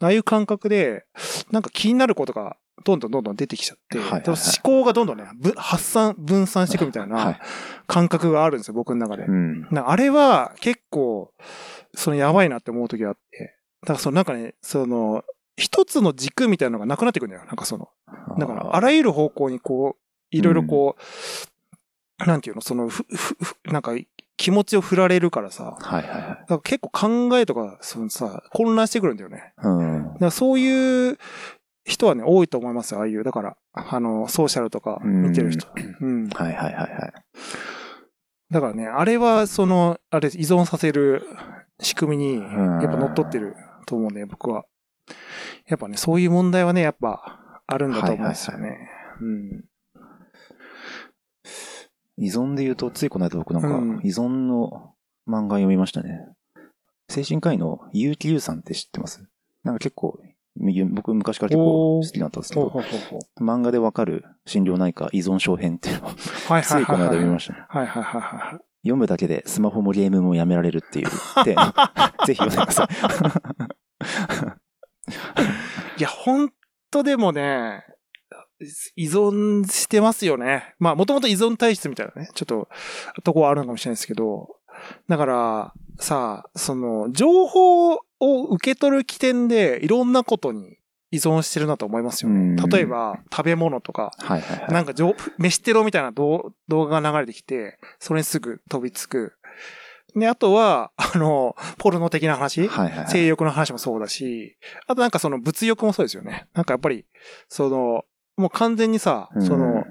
[0.00, 1.04] ああいう感覚で、
[1.50, 7.40] なんか気になることが、どんどんどんどん出てきちゃって、はいはいはい思考がどんどんね、ぶ発散、分散していくみたいはない
[7.86, 9.24] 感覚があるんですよ、僕の中で。
[9.24, 9.68] うん。
[9.70, 11.32] なあれは結構、
[11.94, 13.56] そのやばいなって思う時があって。
[13.82, 15.22] だからそのなんかね、その、
[15.56, 17.46] 一つの軸みたいなのがなくなってくるんだよ。
[17.46, 17.88] なんかその、
[18.38, 23.92] だからあらゆる方向にこう、いろいろこう、なんていうの、その、ふ、ふ、ふなんか
[24.36, 26.20] 気持ちを振られるからさ、はいはいはい。
[26.20, 29.52] だから結構考えとか、そのさ、混乱してくるんだよね。
[29.62, 30.02] うん。
[30.04, 31.18] だからそういう
[31.84, 33.24] 人はね、多いと思いますよ、ああいう。
[33.24, 35.66] だから、あの、ソーシャルとか見てる人。
[36.00, 36.28] うん。
[36.28, 37.12] はいはいはいはい。
[38.50, 41.26] だからね、あれは、その、あれ、依存させる
[41.80, 43.54] 仕組みに、んやっぱ乗っ取ってる
[43.86, 44.64] と思うね、僕は。
[45.66, 48.90] やっぱね、そういう問題はね、やっぱ、あるんだと思うんですよね。
[49.20, 49.64] うん。
[52.16, 54.94] 依存で言うと、ついこの間僕なんかうん、依存の
[55.26, 56.28] 漫画読みましたね。
[57.08, 59.26] 精神科医の結城優さんって知ってます？
[59.62, 62.72] なんか結構、ゆ僕昔から結構好きだったんですけど。
[63.40, 66.10] 漫画でわかる心療内科依存症編っていうのを、
[66.48, 67.64] はいついこの間読みましたね。
[67.68, 68.60] はいはいはいはい。
[68.82, 71.06] 読むだけでスマホもゲームもやめられるっていう
[71.44, 71.72] テーマ。
[72.26, 72.88] ぜひ読んでください。
[75.98, 76.50] いや、ほん
[76.90, 77.84] とでもね、
[78.96, 80.74] 依存してますよね。
[80.78, 82.68] まあ、もともと依存体質みたいなね、ちょっと、
[83.22, 84.56] とこはあるのかもしれないですけど、
[85.08, 87.98] だから、さ、その、情報を
[88.50, 90.78] 受け取る起点で、いろんなことに
[91.10, 92.62] 依存してるなと思いますようんね。
[92.68, 94.72] 例えば、食べ物とか、はいはいはい。
[94.72, 99.34] なんか情、飯テロみたいな動動画が流れてきて、それにすぐ飛びつく。
[100.16, 103.08] で、あとは、あの、ポルノ的な話はいはいはい。
[103.08, 106.46] 性欲の話もそうだし、あとなんかその物欲もそうですよね。
[106.54, 107.04] なんかやっぱり、
[107.48, 108.04] その、
[108.36, 109.86] もう完全にさ、うんその、し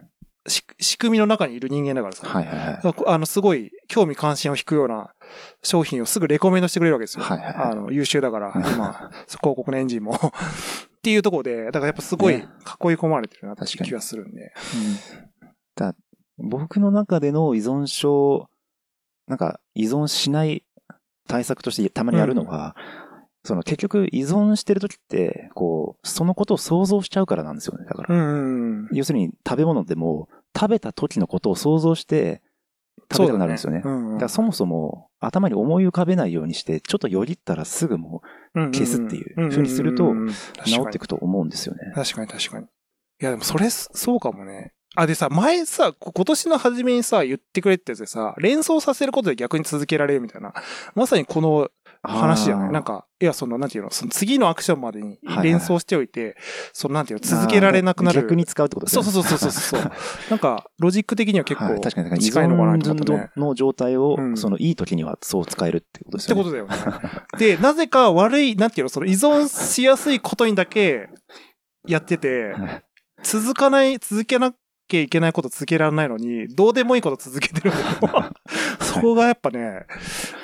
[0.47, 2.93] 仕組みの中にいる人間だからさ、はいはいはい。
[3.07, 5.13] あの、すごい興味関心を引くような
[5.61, 7.23] 商品をすぐレコメンドしてくれるわけですよ。
[7.23, 10.15] はいはいはいあの、優秀だから、今、広告のエンジンも。
[10.15, 10.19] っ
[11.01, 14.53] ていうところで、だからやっぱすごい囲いね込まれてるなって確かに気がするんで。
[16.37, 18.49] 僕の中での依存症、
[19.27, 20.63] なんか依存しない
[21.27, 22.75] 対策としてたまにやるのが、
[23.43, 27.85] その結局依存してる時って、こう、そのことを想像しちゃうからなんですよね。
[27.85, 28.15] だから。
[28.91, 32.41] 要するに食べ物でも、食べた時のことを想像して
[33.11, 33.81] 食べたくなるんですよね。
[33.83, 38.21] そうだうんうんだからそもそも頭に思い浮かべないようにして、ちょっとよぎったらすぐも
[38.53, 40.13] 消すっていう風にすると
[40.65, 41.91] 治っていくと思うんですよね。
[41.95, 42.65] 確かに確かに。
[42.65, 42.67] い
[43.19, 44.73] や、でもそれ、そうかもね。
[44.95, 50.53] あ、でさ、前さ、こ今年の初めにさ、言ってくれってやつでさ、連想させることで逆に続けられるみたいな。
[50.93, 51.69] まさにこの
[52.03, 52.71] 話じゃない？
[52.71, 56.35] なんか、いや、その、なんていうの、その次のアクションまでにはいはい連想しておいて、
[56.73, 58.21] その、なんていうの、続けられなくなる。
[58.21, 59.03] 逆に使うってことですね。
[59.03, 59.91] そうそうそうそうそう。
[60.29, 62.19] なんか、ロジック的には結構はい確かに。
[62.21, 63.29] 近いのかなと思ってね。
[63.37, 66.41] の状態を、うんそのいい時にはそう使えるってことですよね。
[66.41, 67.09] ってことだよね。
[67.37, 71.09] で、なぜか悪い、なんていうの、その依存しやすいことにだけ
[71.87, 72.83] やってて、はい
[73.25, 74.53] 続かない、続けな
[74.87, 78.31] きゃいけないこと続けられないのに、どうでもいいこと続けてるんだよ。
[78.81, 79.85] そこがやっぱね、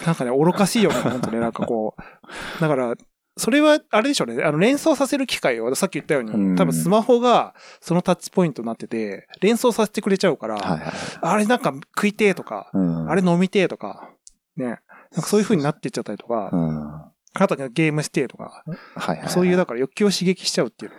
[0.06, 2.62] なんかね、愚かしいよね、本当ね、 なんかこう。
[2.62, 2.96] だから、
[3.38, 4.44] それは、あれでしょうね。
[4.44, 10.94] あの、連想させる機会を、さっき言ったよううんに、多分スマホがそのタッチポイントになってて、連想させてくれちゃうから、はいはい。
[11.22, 14.10] あれなんか食いてえとか、うんあれ飲みてえとか、
[14.58, 14.66] ね。
[14.66, 16.84] なんかそういう風になってっちゃったりとかう、ん。
[16.86, 19.30] はあとね、ゲームしてえとか、いはいはい。
[19.30, 20.92] そういう、だから欲求を刺激しちゃうっていう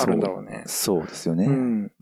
[0.00, 0.62] あるんだろうね。
[0.66, 1.44] そうですよね。
[1.46, 1.92] うん。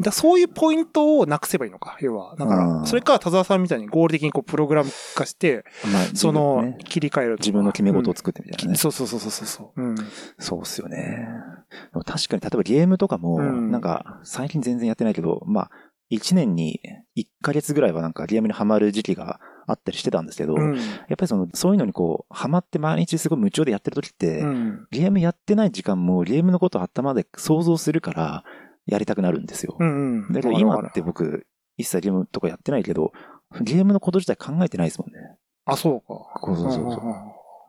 [0.00, 2.34] だそういうポイントをなくせばいいのか、要は。
[2.36, 8.78] だかうら、んそれか田沢さんみたいに合理的にこうプログラム化して、まあ、その切り替える自分の決め事を作ってみたいなね。
[8.78, 9.82] そうそうそうそうそう。
[9.82, 9.96] うん。
[10.38, 11.28] そうっすよね。
[12.06, 15.70] 確かに、例えばゲームとかも、うんなんか、最近全然やってないけど、まあ、
[16.10, 16.80] 1年に
[17.16, 20.76] 1ヶ月ぐらいはなんかゲームにハマる時期があったりしてたんですけど、うん。
[20.76, 24.86] やっぱりその、そういうのにこう、ハマって毎日すごい夢中でやってる時って、うん。
[24.90, 28.44] ゲームやってない時間もゲームのことを頭で想像するから、
[28.90, 29.76] やりたくなるんですよ。
[29.78, 29.88] うん
[30.26, 30.32] うん。
[30.32, 33.12] だけど今って僕、一切ゲームとかやってないけど、
[33.62, 35.18] ゲームのこと自体考えてないですもんね。
[35.64, 36.06] あ、そうか。
[36.44, 37.02] そうそうそうそう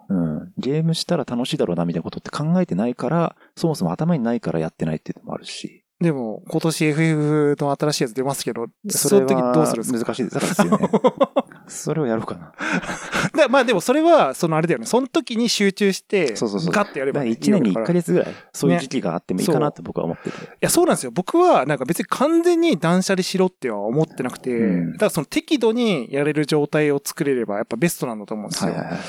[0.09, 0.53] うん。
[0.57, 5.85] ゲームしたら楽しいだろうなみたいなことって考えてないから、そもそも頭にないからやってないっていうのもあるし。
[6.01, 10.13] でも、今年 FF の新しいやつ出ますけど、その時はどうするんですか？
[10.13, 10.35] 難しいです。
[10.35, 10.89] だからですよね。
[11.67, 12.53] それをやろうかな。
[13.35, 14.85] だまあでもそれは、そのあれだよね。
[14.85, 20.37] その時に集中して、そうそうそうガッてやればいいだから1年に1ヶい月ぐらい、そういう時期があってもいいかなって僕は思ってて。
[20.59, 21.11] や、そうなんですよ。
[21.11, 28.71] 僕は、なんか別に完全に断捨離しろっては思ってなくて、うんだからその適度にやれる状態を作れれば、やっぱベストなんだと思うんですよ。
[28.71, 28.99] はいはいはい。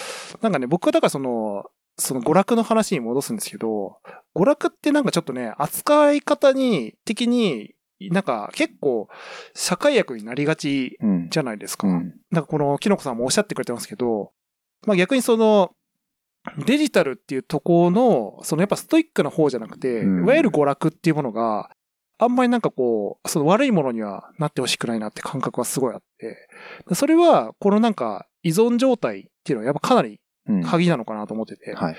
[0.40, 1.64] なんかね、僕はだからその、
[1.98, 3.98] その娯楽の話に戻すんですけど、
[4.34, 7.74] 娯楽ってなんかちょっとね、扱い方に、的に、
[8.10, 9.08] なんか結構、
[9.54, 11.28] 社会役になりがちうん。
[11.30, 11.86] じゃないですか。
[11.86, 12.14] うん。
[12.30, 14.32] なんかこの、キノコさんもおっしゃってくれてますけど、
[14.86, 15.72] まあ逆にその、
[16.66, 21.70] デジタルっていうところの、そのやっぱストイックな方じゃなくて、うんいわゆる娯楽っていうものが、
[22.18, 26.48] あんまりなんかこう、その悪いものにはなってほしくないなって感覚はすごいあって、
[26.94, 30.62] それは、このなんか依存状態っていうのはやっぱかなりうん。
[30.64, 31.96] 鍵なのかなと思ってて、はい。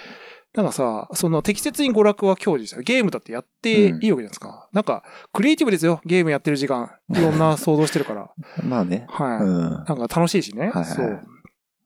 [0.56, 4.70] なんかさ、その適切に娯楽は享受したゲームだってやっていいわけじゃないですか。
[4.72, 6.92] なんか、クリエイティブですよ、ゲームやってる時間。
[7.10, 8.30] いろんな 想像してるから。
[8.64, 9.08] まあね。
[9.10, 9.38] はい。
[9.40, 9.70] うん。
[9.72, 10.68] なんか楽しいしね。
[10.68, 11.22] はいはいそう。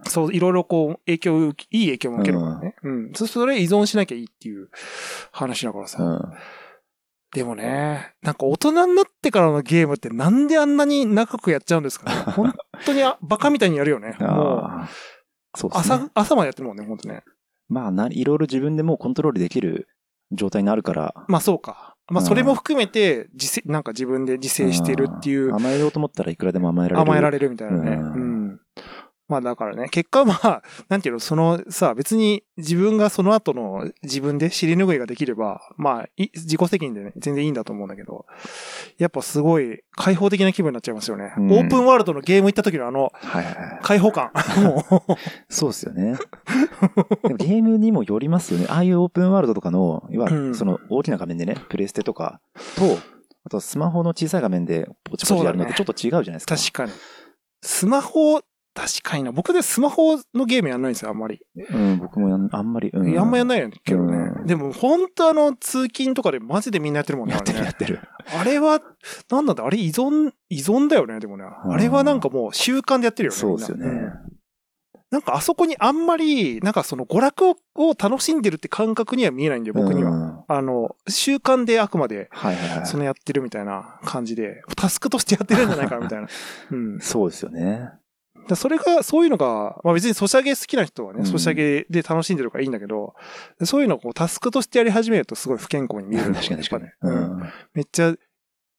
[0.06, 2.76] そう、いろいろこう、影響いい影響も受けるからね。
[2.84, 3.12] うん。
[3.16, 4.70] そそれ依存しなきゃいいっていう
[5.32, 6.04] 話だからさ。
[6.04, 6.22] うん。
[7.34, 12.16] でもね、なんか大人になってからのゲームってなんであんなに長くやっちゃうんですかね。
[12.32, 12.54] 本
[12.86, 14.16] 当にあバカみたいにやるよね。
[14.20, 14.90] もう、ああ。
[15.56, 15.78] そうね。
[15.78, 17.24] 朝、朝までやってるもんね、本当ね。
[17.70, 19.88] まあな、いろいろ自分でもうコントロールできる
[20.32, 21.14] 状態になるから。
[21.28, 21.96] まあそうか。
[22.10, 27.10] まあそれも含めて、自制、なんか自分で自制してるっていうん甘えようと思ったらいくらでも甘えられる。
[27.10, 27.92] 甘えられるみたいなね。
[27.92, 28.37] ううんん。
[29.28, 38.26] まあだからね、結果はまあ、なんていうの、そのさ、別に自分がその後の自分で尻拭いができれば、まあ、い自己責任でね、全然いいんだと思うんだけど、
[38.98, 41.34] やっぱすごい開放的な気分になっちゃいますよね。
[41.38, 43.80] うんオープンワールドのゲーム行った時のあの、はいはいはい。
[43.82, 44.32] 開放感。
[45.50, 46.18] そうですよね。
[47.24, 48.68] でもゲームにもよりますよね。
[48.70, 52.40] ああいうオープンワールドとかの、いわゆうんるその大きな画面でね、プレステとか
[52.78, 52.98] と、
[53.46, 56.56] あとスマホの小さい画面でポチポチやるのってちょっと違うじゃないですか。
[56.56, 56.92] 確かに。
[57.62, 58.42] スマホ、
[58.78, 59.32] 確かにな。
[59.32, 61.40] 僕でスマホのゲームやんないんですよ、あんまり。
[61.56, 62.92] うん、僕もやんあんまり。
[62.94, 64.16] うん、あんまやんないよけどね。
[64.16, 67.34] うんでも、本当あの、通勤とかでマジでみんなやってるもんね。
[67.34, 68.00] やってるやってる。
[68.40, 68.80] あれは、
[69.30, 71.44] なんなんだ、あれ依存、依存だよね、でもね。
[71.66, 73.40] うんあれはなんかもう習慣でやってるよね。
[73.40, 73.88] そうですよね
[75.10, 80.12] なうんかあそこにあんまり、なんかその娯楽をを楽しんでるって感覚には見えないんで、僕には。
[80.12, 82.86] うんあの、習慣であくまで、はいはいはい。
[82.86, 86.28] そのやってるみたいな感じで、タスクとしてやってるんじゃないかなみたいな。
[86.72, 87.00] うん。
[87.02, 87.92] そうですよね。
[88.48, 93.14] だそれが、そういうのが、まあ別にソシャゲ好きな人はね、うんソシャゲで楽しんでるからいいんだけど、
[93.64, 96.64] そういうのをこうタスクとしてやり始めるとすごい不健康に見えるんだよね。
[96.64, 97.14] 確かに確かに。
[97.14, 98.18] うんうんめっちゃ、い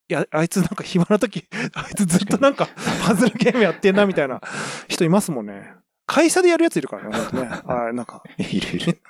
[0.09, 2.69] や、あいつなんか暇な時、 あいつずっとなんか
[3.07, 4.41] パズルゲームやってんなみたいな
[4.89, 5.75] 人いますもんね。
[6.07, 7.49] 会社でやるやついるからね、ね。
[7.67, 9.03] あ なんか、いるいる。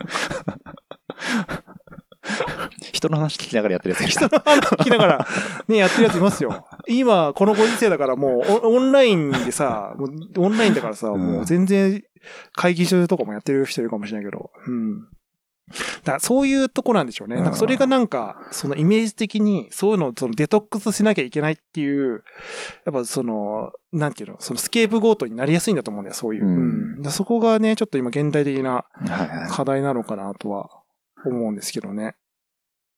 [2.93, 5.27] 人の話聞きながらやってるやつ人の話聞きながら
[5.69, 6.67] ね、やってるやついますよ。
[6.87, 9.95] 今、このご時世だからもうオオンラインでさ、
[10.37, 12.03] オンラインだからさ、うんもう全然
[12.53, 15.09] 会議所とかもやってる人いるかもしれないけど、うん。
[16.03, 17.37] だそういうとこなんでしょうね。
[17.37, 22.25] うんなんかそれがなんか、そのイメージ的に、そういうのをそのデトックスしなきゃいけないっていう、
[22.87, 26.47] やっぱその、なんていうの、そのスケープゴートになりやすいんだと思うんだよ、そういう。
[26.47, 28.85] うんそこがね、ちょっと今現代的な。
[29.51, 30.78] 課題なのかなとは
[31.25, 32.17] 思うんですけどね。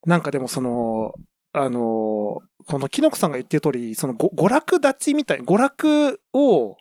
[0.07, 1.15] なんかでもその、
[1.53, 6.77] あの、このキノコさんが言ってる通り、そのご娯楽立ちみたい、娯楽を、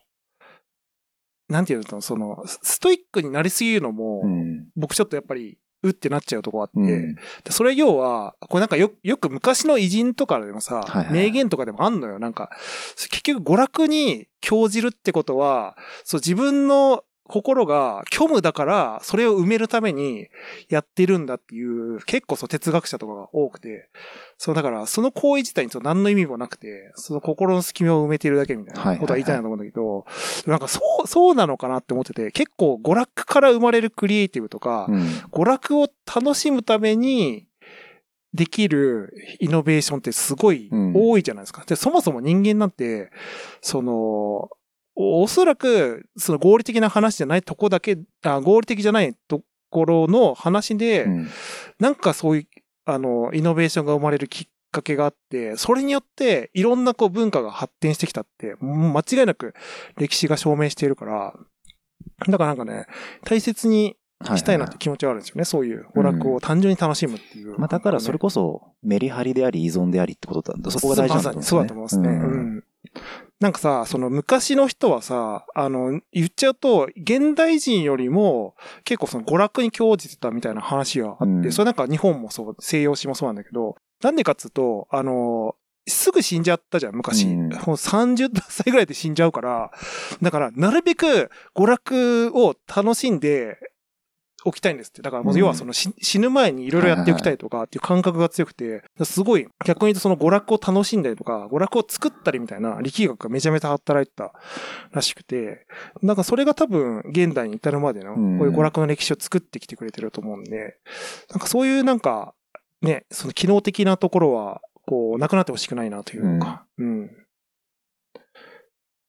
[1.49, 4.67] なんていうの、その、スストイックになりすぎるのも、うん。
[4.75, 12.19] 僕ちょっとやっぱり、うってなっちゃうとこあって、うんでそれ要は、これなんかよ、よく昔の偉人とかでもさ、はいはい名言とかでもあんのよ。
[12.19, 12.49] なんか、
[13.09, 20.27] 結局娯楽に興じるってことは、そう自分の心が虚無だから、それを埋めるために
[20.67, 23.89] やってるんだっていう、結構そう哲学者とかが多くて、
[24.37, 30.05] そうだから、その行為自体にそう何の意味もなくて、その心の隙間を埋めてるだけみたいなことは言いたいなと思うんだけど、
[30.47, 35.01] なんかそう、そうなのかなって思ってて、結構娯楽から生まれるクリエイティブとか、うん。
[35.31, 37.47] 娯楽を楽しむために
[38.33, 41.63] できるイノベーションってすごいうん多いじゃないですか。
[41.65, 43.11] で、そもそも人間なんて、
[43.61, 44.49] その、
[45.01, 51.29] おおそらく、その合理的な話じゃないとこだけ、あ合理的じゃないところの話で、うん
[51.79, 52.47] なんかそういう、
[52.83, 59.53] あの、イノベーションが生まれるきっかけがあって、それによっていろんなこう文化が発展してきたって、間違いなく
[59.97, 61.33] 歴史が証明しているから、
[62.27, 62.85] だからなんかね、
[63.23, 63.95] 大切に
[64.35, 65.45] したいなって気持ちはあるんですよね。
[65.45, 67.57] そういう娯楽を単純に楽しむっていう。
[67.57, 72.09] まあだからそれこそメリハリであり依存でありってことだそこが大事なんだまさにそうだと思いますね。
[72.09, 72.63] うん。
[73.39, 85.55] なんかさ、その昔の人はさ、あの、言っちゃうと、現代人よりも結構その娯楽に興じてたみたいな話があって、うんそれなんか日本もそう、西洋史もそうなんだけど、なんでかっつうと、あの、
[85.87, 87.25] すぐ死んじゃったじゃん、昔。
[87.25, 89.71] うんもう30歳ぐらいで死んじゃうから、
[90.21, 93.57] だから、なるべく娯楽を楽しんで
[94.45, 95.01] おきたいんですって。
[95.01, 104.33] だから要はその死死ぬ前にいろいろやっておきたいとかっていう感覚が強くて、すごい逆に言うとその娯楽を楽しんだりとか、娯楽を作ったりみたいな力学がめちゃめちゃ働いてた
[104.91, 105.65] らしくて、
[106.01, 110.77] なんかそれが多分現代に至るまでのこううんいう娯楽の歴史を作ってきてくれてると思うんで、
[111.29, 112.33] なんかそういうなんか
[112.81, 117.11] ね、その機能的なところは、こう、なくなってほしくないなというか、うん。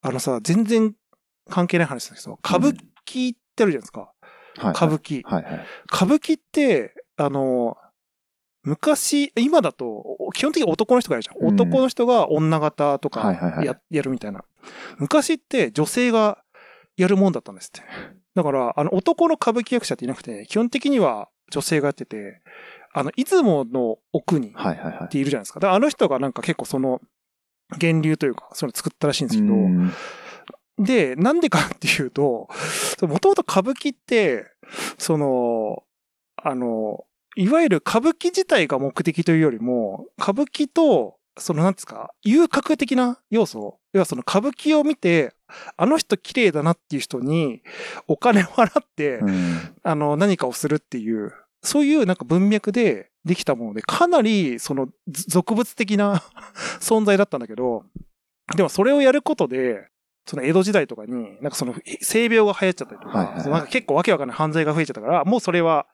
[0.02, 0.94] あのさ、全然
[1.48, 2.72] 関係ない話だけど、歌舞
[3.06, 4.12] 伎ってあるじゃないですか。
[4.58, 5.22] はい歌舞伎。
[5.24, 5.66] はいはい。
[5.92, 7.76] 歌舞伎って、あの、
[8.62, 11.36] 昔、今だと、基本的に男の人がやるじゃん。
[11.38, 14.44] うん男の人が女型とはいはいはいかややるみたいな。
[14.98, 16.38] 昔って女性が
[16.96, 17.82] やるもんだったんですって。
[18.34, 22.42] だから、あの、男の歌舞伎役者っていなくて、基本的には女性がやってて、
[22.92, 24.52] あの、出雲の奥に
[25.04, 25.08] っ。
[25.08, 25.60] ているじゃないですか。
[25.60, 27.00] だからあの人がなんか結構その、
[27.80, 29.92] 源流というか、その作ったらしいんですけど、うん
[30.80, 32.48] で、なんでかっていうと、
[33.02, 34.46] もともと歌舞伎って、
[34.98, 35.82] その、
[36.36, 37.04] あの、
[37.36, 45.34] いわゆる歌舞伎自体が目的というよりも、歌舞伎と、その、なんですか、遊郭的な要素、要はその歌舞伎を見て、
[45.76, 47.62] あの人綺麗だなっていう人に、
[48.08, 49.74] お金を払って、うん。
[49.82, 56.22] あの、何かをするっていう、そういうなんか文脈でできたもので、かなり、その、ず俗物的な
[56.80, 57.84] 存在だったんだけど、
[58.56, 59.88] でもそれをやることで、
[60.30, 65.00] その江戸時代とかに、なんかその、性病が流行っちゃったりとか、はいはいなんか結構わけわかんない犯罪が増えちゃった。
[65.00, 65.86] から、もうそれは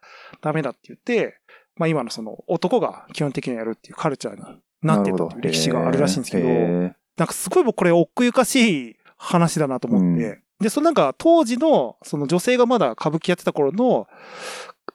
[0.42, 1.38] ダメだって言って、
[1.77, 4.42] まあ今のその男が基本的にやるっていうカルチャーに
[4.83, 10.07] なってたっていう歴史があるらしいんですけど、へなんかすごい僕これ奥ゆかしい話だなと思って。
[10.07, 10.42] うん。
[10.61, 14.07] で、そのなんか当時の、その女性がまだ歌舞伎やってた頃の、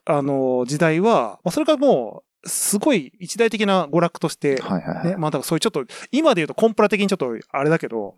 [0.06, 5.18] あの、時代は、まあ、それがもう、すごい一大的な娯楽として、ーはいはい。
[5.18, 8.16] まあだからそういうちょっと、今で言うとコンプラ的にちょっとあれだけど、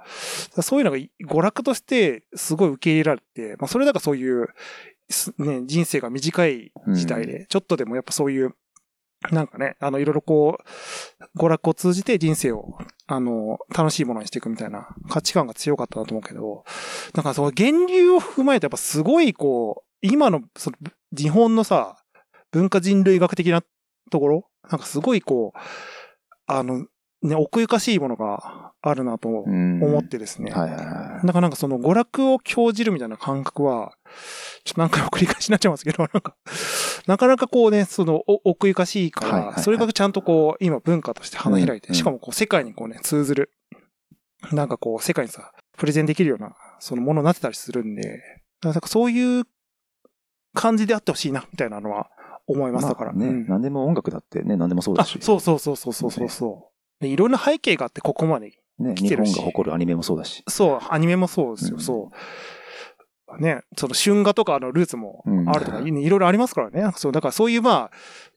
[0.62, 4.48] そういうのが娯楽としてすごい受け入れられて、まあそれだからそういう、
[5.10, 8.56] すね、人生が短い時代で、ちょっとでもやっぱそういう、
[9.32, 16.66] なんかね、あの、いろいろこう、娯楽を通じて人生を、あの、楽しいものにしていくみたいな価値観が強かったなと思うけど、
[17.14, 20.78] なんかその源流を踏まえてやっぱすごいこう、今の、その、
[21.16, 22.04] 日本のさ、
[22.52, 23.64] 文化人類学的な
[24.14, 25.60] ところなんかすごいこう、
[26.46, 26.86] あの、
[27.24, 30.52] ね、奥ゆかしいものがあるなとうん思ってですね。
[30.52, 31.28] はいはいはい。
[31.28, 33.94] だからなんかその娯楽を興じるみたいな感覚は、
[34.66, 36.36] ちょっと何回も繰り返しになっちゃいますけど、 なんか、
[37.08, 43.52] なかなかこうね、そのお奥ゆかしいから、それがちゃんとこう、今文化として花開いて、うんしかもこう世界にこうね、通ずる、
[44.52, 48.22] なんかこう世界にさ、プレゼンできるような、そのものになってたりするんで、
[48.64, 49.46] なんかそういう
[50.54, 52.10] 感じであってほしいな、みたいなのは
[52.48, 52.88] 思います。
[52.88, 53.14] だから。
[53.14, 55.18] まあね、うん何でも音楽だってね、何でもそうだあ、し。
[55.22, 57.04] そうそうそうそうそうそうそう。
[57.04, 60.44] でいろんな背景があってここまでね、来てるし日本が誇るアニメもそうだし。
[60.48, 63.42] そう、アニメもそうですよ、うんそう。
[63.42, 66.92] ね、その春画とかのルーツもあるとか、うんいいろいろありますからね。
[66.96, 67.92] そう、だからそういうまあ、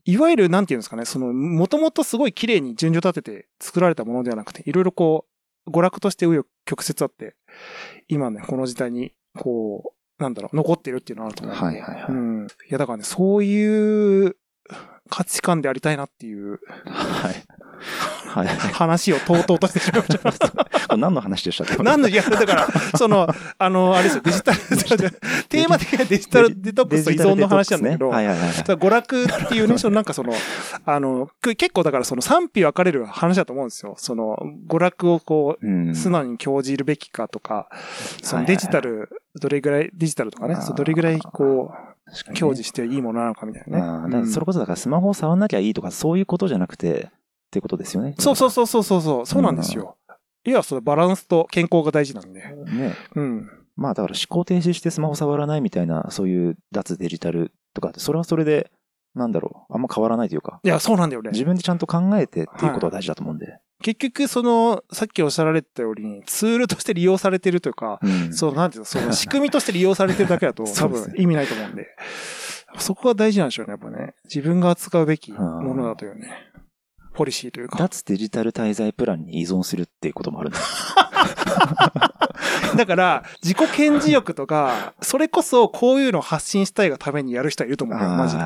[0.05, 5.27] いわゆるなんていうんですかね、その、もともとすごい綺麗に順序立てて作られたものではなくて、いろいろこ
[5.67, 7.35] う、娯楽として紆余曲折あって、
[8.09, 11.57] 今ね、この時代に、こう、なんだろう、残ってるっていうのがあると思う。
[11.57, 12.36] はいはいはいうん。
[12.69, 14.37] いや、だからね、そういう
[15.09, 17.45] 価値観でありたいなっていうはい。
[18.27, 18.49] はい。
[18.49, 20.97] 話をとうとうとしてしまいました。
[20.97, 21.83] 何の話でしたっけ？
[21.83, 23.27] 何の、いや、だから、その、
[23.59, 24.59] あの、あれですよ、デジタル、
[25.49, 28.49] テーマ的にはデジタルデトックスと依存の話なんだけど、ねはいはいはい。
[28.51, 30.35] 娯楽っていうね、そのなんかその、
[30.85, 33.95] あの、く結構だからその賛否分かれる話だと思うんですよ。
[33.97, 34.37] その、
[34.69, 37.71] 娯楽をこう素直に興じるべきかとか、
[38.23, 39.09] そのデジタル、
[39.41, 41.96] どれぐらい、デジタルとかねどれぐらいこう、
[42.35, 44.27] 享受していいものなのかみたいなね。
[44.27, 47.11] それうんこそだからスマホを触んなきゃいいとかそういうことじゃなくてっ
[47.51, 48.15] ていうことですよね。
[48.19, 49.97] そうそうそうそうそうそう、そうなんですよ。
[50.45, 52.41] いや、そのバランスと健康が大事なんで。
[52.41, 52.95] ね。
[53.15, 53.51] うん。
[53.77, 58.71] まあだから思考停止してスマホ触らないみたいなそういう脱デジタルとかってそれはそれで
[59.15, 61.31] なんだろうあんま変わらないというかいや、そうなんだよね。
[61.33, 63.59] 自分でちゃんと考えてっていうことは大事だと思うんで。
[63.87, 71.87] 結局、その、さっきおっしゃられてたように、ツールとして利用されてるというか、うんそう、なんていうの、その仕組みとして利用されてるだけだと、 多分意味ないと思うんで。
[72.79, 74.15] そこが大事なんでしょうね、やっぱね。
[74.25, 76.33] 自分が扱うべきものだというね。
[77.15, 77.79] ポリシーというか。
[77.79, 80.65] 脱デジタル滞在プランに依存するっていうこともあるんです。
[82.77, 88.43] だから、自己顕示欲とか、それこそこういうのを発信したいがためにやる人はいると思うよ、マジで。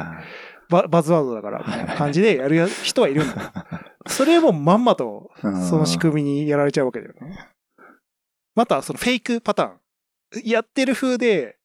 [0.78, 3.52] あババズワードだから、みたいな感じでやる人はいるんだよ。
[4.06, 7.50] それもまんまと、ーその仕組みにやられちゃうわけだよね。
[8.54, 9.80] また、そのフェイクパターン。
[10.44, 11.56] やってる風で、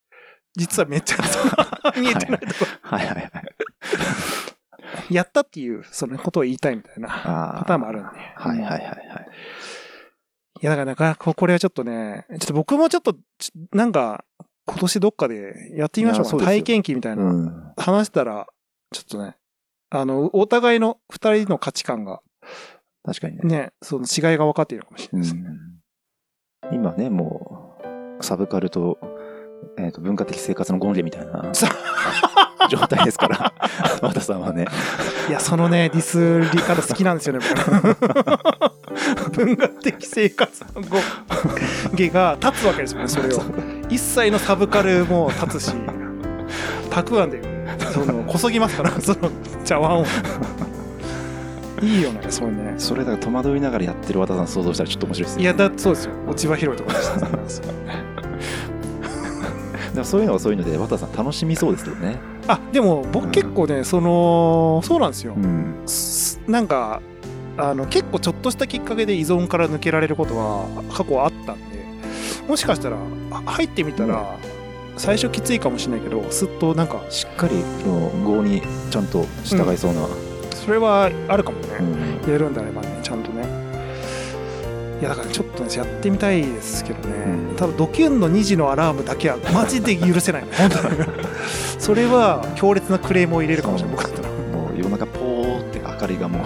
[0.55, 1.17] 実はめっちゃ
[1.99, 5.13] 見えてないとこはいはいはい。
[5.13, 8.07] やったっていう、そのことを言いたいみたいなあパターンもあるんで。
[8.07, 9.27] はいはいはいはい。
[10.61, 14.23] いや、だからなかなかこれはちょっとね、ちょっと僕もちょっと、ちなんか、
[14.65, 17.23] 今年どっかでやってみましょう体験記みたいな。
[17.23, 17.73] うん。
[17.77, 18.47] 話したら、
[18.95, 19.35] ちょっとね、
[19.89, 22.21] あの、お互いの二人の価値観が、
[23.03, 23.41] 確かにね。
[23.43, 25.41] ね、その違いが分かっているのかもしれうないですね。
[25.41, 27.75] ん今ね、も
[28.19, 28.97] う、サブカルと、
[29.77, 31.67] えっ、と、文化的生活のゴンレみたいなさ
[32.69, 33.53] 状態ですから、
[34.01, 34.65] 和田さんはね。
[35.27, 39.35] いや、そのね、ディスり方好きなんですよね、僕。
[39.35, 40.97] 文学的生活の語
[41.93, 43.41] 芸が立つわけですよね、それを。
[43.89, 45.73] 一切のサブカルも立つし、
[46.89, 47.54] たくあんで、
[47.95, 49.17] その、こそぎますから、 その
[49.63, 50.05] 茶碗を。
[51.81, 52.75] いいよね、そういうね。
[52.77, 55.41] それだから戸惑いながらやってる和田さん想像したらちょっと面白いですよ。
[55.41, 56.11] いや、だそうですよ。
[56.27, 57.03] 落ち葉広いところで
[57.49, 57.67] した。
[59.95, 62.17] でもそういうのはそういうので、和田さん楽しみそうですけどね。
[62.47, 65.33] あ、でも僕結構ね、その、そうなんですよ。
[65.33, 65.75] ん。
[65.85, 67.01] すなんか
[67.57, 71.85] あの結構ちょっとしたきっかけで依存から抜けられることは過去あったんで
[72.47, 72.97] もしかしたら
[73.31, 74.37] あ入ってみたら
[74.97, 80.07] 最初きついかもしれないけどすっとなんかしっかりの業にちゃんと従いそうな。
[80.51, 82.31] それはあるかもね、うん。
[82.31, 83.43] やるんであればねちゃんとね。
[84.99, 87.55] いやだからちょっとねやってみたいですけどね、うん。
[87.55, 90.45] ただドキュンの2時のアラームだけはマジで許せない。
[91.77, 93.97] それは強烈なクレームを入れるかもしれない。
[93.97, 96.41] もう夜中ポーって明かりがもう。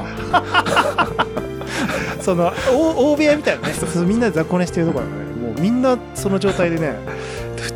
[2.21, 3.73] その大大部屋みたいなね。
[3.73, 5.17] そうみんなで雑魚寝してるところだね。
[5.53, 6.95] もうみんなその状態でね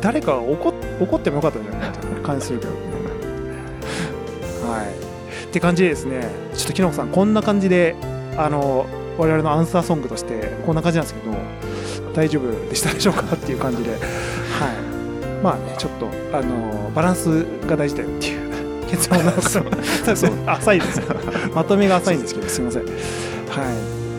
[0.04, 1.90] 誰か怒っ怒ってもよかったんじゃない？
[1.92, 2.72] かって感じするけど
[4.68, 5.46] はい。
[5.46, 7.96] って感じでですねちょっときのこさんこんな感じで
[8.36, 8.86] あの
[9.16, 11.34] 我々のアンサーソングとしてこんな感じなんですけど
[12.12, 13.34] 大丈夫でしたでしょうか？
[13.34, 13.90] っていう感じで。
[13.92, 14.00] はい。
[15.42, 19.64] まあねちょっとあのバランスが大事だよっていう 結論なんですよ。
[20.14, 20.98] そう浅いです。
[20.98, 21.04] よ
[21.54, 22.82] まとめが浅いんですけどすいません。
[22.84, 22.92] はい。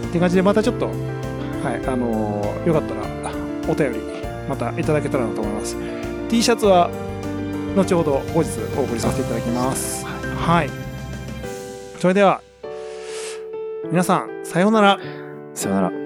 [0.07, 0.95] って感じでまたちょっとはい
[1.87, 3.01] あのーよかったら
[3.67, 4.14] お便り
[4.47, 5.75] またいただけたらなと思います。
[6.29, 6.89] T シャツは
[7.75, 10.05] 後ほど後日お送りさせていただきます。
[10.05, 10.69] はい。
[11.99, 12.41] それでは
[13.89, 14.99] 皆さんさようなら。
[15.53, 16.04] さようなら。